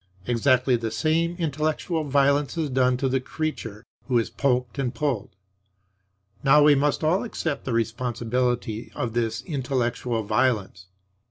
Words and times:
Exactly 0.25 0.75
the 0.75 0.89
same 0.89 1.35
intellectual 1.37 2.03
violence 2.03 2.57
is 2.57 2.71
done 2.71 2.97
to 2.97 3.07
the 3.07 3.19
creature 3.19 3.85
who 4.07 4.17
is 4.17 4.31
poked 4.31 4.79
and 4.79 4.95
pulled. 4.95 5.29
Now 6.43 6.63
we 6.63 6.73
must 6.73 7.03
all 7.03 7.23
accept 7.23 7.65
the 7.65 7.73
responsibility 7.73 8.91
of 8.95 9.13
this 9.13 9.43
intellectual 9.43 10.23
violence. 10.23 10.87